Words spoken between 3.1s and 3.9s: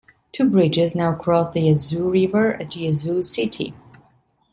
City.